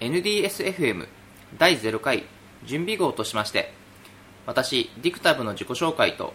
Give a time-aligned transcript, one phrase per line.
[0.00, 1.06] NDSFM
[1.56, 2.24] 第0回
[2.64, 3.72] 準備号としまして
[4.44, 6.34] 私ディクタブの自己紹介と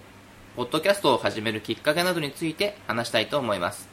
[0.55, 3.89] ポッドキャストを始めるきっかけなどについて話したいと思います。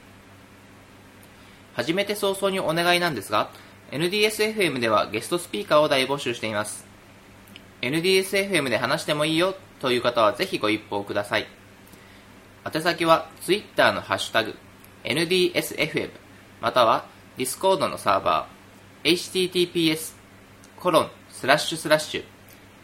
[1.75, 3.51] 初めて早々にお願いなんですが
[3.91, 6.87] NDSFM ではゲストスピーカーを大募集しています。
[7.83, 11.47] NDSFM で話してもいいよという方はぜひご一報ください。
[12.73, 14.55] 宛先は Twitter のハッシュタグ
[15.05, 16.11] NDSFM
[16.61, 17.05] または
[17.37, 18.56] Discord のサーバー
[19.07, 20.15] https
[20.77, 22.25] コロンスラッシュスラッシュ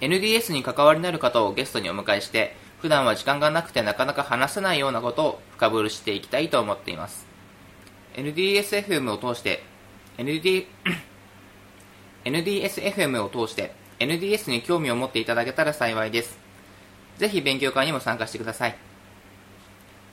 [0.00, 7.26] NDS に関わりのある方をゲストにお迎えして普段は時間がなくてなかなか話せないようなことを深掘りしていきたいと思っています。
[8.14, 9.64] NDSFM を通して
[10.16, 10.66] ND
[12.24, 16.38] NDSFM を通して NDS に興味を持っていただけたら幸いです。
[17.18, 18.76] ぜひ勉強会にも参加してください。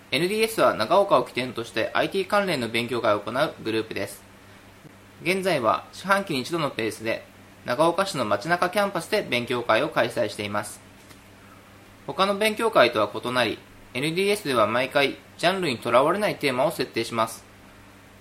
[0.10, 4.24] NDS は長岡を起点として IT 関連の勉強会を行うグループです。
[5.22, 7.24] 現在は四半期に一度のペースで
[7.66, 10.82] 長岡市の街中キャンパスで勉強会を開催しています。
[12.08, 13.60] 他の勉強会とは異なり
[13.94, 17.44] NDS では毎回ジャンルにとらわれないテーマを設定します。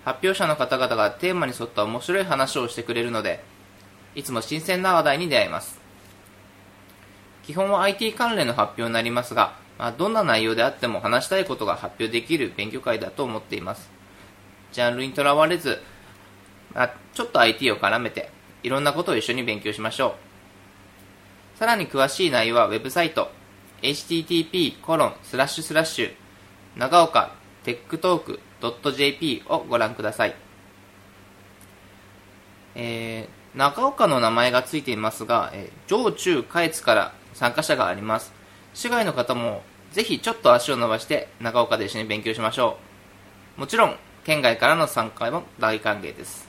[0.04, 3.42] 発表者の方々がテーマに沿った面白い話をしてくれるので
[4.14, 5.80] いつも新鮮な話題に出会います。
[7.42, 13.90] 基本は IT 関連の発表になりますが、まあ、どんな内容であっても話したいことが発表できる勉強会だと思っています。
[14.72, 15.80] ジャンルにとらわれず、
[16.74, 18.30] まあ、ちょっと IT を絡めて
[18.62, 20.16] いろんなことを一緒に勉強しましょ
[21.56, 21.58] う。
[21.58, 23.30] さらに詳しい内容はウェブサイト
[23.82, 24.80] http
[26.76, 28.40] 長岡 Tech Talk
[28.92, 30.34] .jp をご覧ください、
[32.74, 38.32] えー、長岡の名前がついていますが、えー、上中下越から参加者があります。
[38.74, 39.62] 市外の方も
[39.92, 42.78] ぜひちょっと足を伸ばして長岡で一緒に勉強しましょ
[43.56, 43.60] う。
[43.60, 46.48] もちろん県外からの参加も大歓迎です。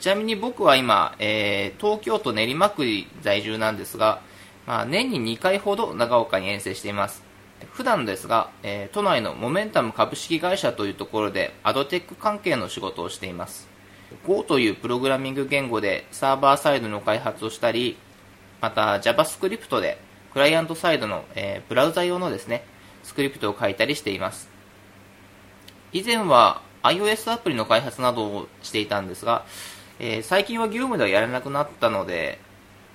[0.00, 2.84] ちなみに僕は今、えー、東京都練馬区
[3.20, 4.22] 在住なんですが、
[4.66, 7.29] まあ、年に2回ほど長岡に遠征しています。
[7.72, 13.68] 普段ですが、えー、都内のモメンタム株式会社というところでアドテック関係の仕事をしています。
[14.26, 17.96] Go というプログラミング言語でサーバーサイドの開発をしたり
[18.60, 19.98] また JavaScript で
[20.32, 22.64] クライアントサイドの、えー、ブラウザ用のですね
[23.02, 24.48] スクリプトを書いたりしています。
[25.92, 29.44] 以前は iOS アプリの開発などをしていたんですが、
[29.98, 32.38] えー、最近は業務ではやらなくなったので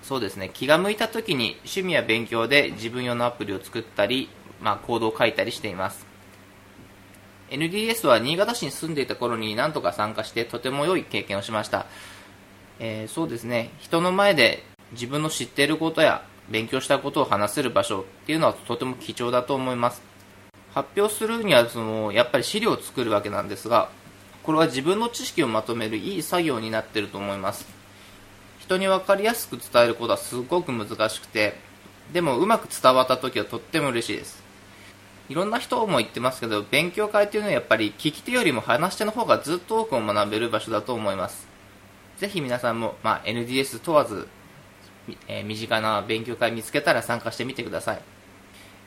[0.01, 4.29] そうですね気が向いた時に趣味や勉強で自分用のアプリを作ったり
[4.61, 6.05] まあ、コードを書いたりしています。
[7.49, 11.85] NDS は新潟市に住んでいた頃に何とか参加してとても良い経験をしました、
[12.79, 13.69] えー、そうですね。
[13.79, 20.01] 人の前で自分の知っていることや勉強したことを話せる場所っていうのはとても貴重だと思います。
[20.73, 23.89] 発表するにはそのやっぱり資料を作るわけなんですが
[24.43, 27.65] これは自分の知識をまとめるいい作業になってると思います。
[28.59, 31.53] 人に分かりやすく伝えることはすごく難しくて
[32.11, 34.44] でもうまく伝わった時はとっても嬉しいです。
[35.27, 41.47] いろんな人も言ってますけど勉強会というのはやっぱり聞き手よりも話し手の方がずっと多く学べる場所だと思います。
[42.17, 44.27] ぜひ皆さんも、まあ、NDS 問わず、
[45.27, 48.01] えー、身近な勉強会見つけたら参加してみてください。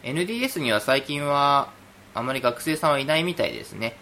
[0.05, 1.71] NDS には最近は
[2.15, 3.97] あまり学生さんはいないみたいですね。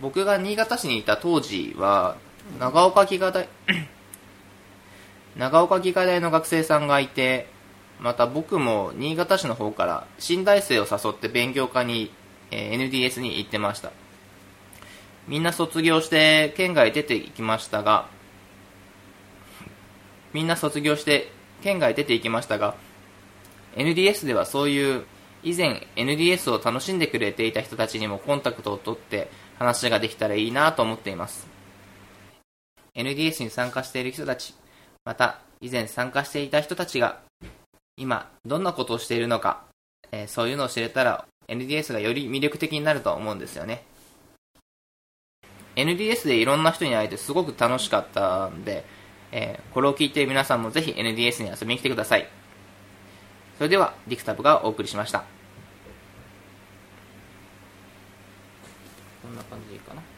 [0.00, 2.16] 僕が新潟市にいた当時は
[2.58, 3.48] 長岡技科大
[5.36, 7.48] 長岡技科大の学生さんがいて
[8.00, 12.12] また僕も新潟市の方から新大生を誘って勉強会に、
[12.50, 13.92] えー、NDS に行ってました。
[15.26, 18.08] みんな卒業して県外出ていきましたが
[20.34, 22.74] みんな卒業して県外出ていきましたが
[23.76, 25.04] NDS ではそういう
[25.42, 31.46] 以前 NDS を楽しんでくれていた人たちにもコンタクトを取って話ができたらいいなと思っています。
[32.94, 34.54] NDS に参加している人たち
[35.04, 37.20] また以前参加していた人たちが
[37.96, 39.64] 今どんなことをしているのか、
[40.10, 43.84] えー、そういうのを知れたら NDS がより魅力的になると思うんですよね。
[45.76, 48.84] NDS でいろんな人に会えてすごく楽しかったんで、
[49.32, 52.28] えー、これを聞いて皆さんもぜひ NDS に遊びに来てください。
[53.58, 55.24] それではディクタブがお送りしました。
[59.22, 60.13] こんな感じでいいかな。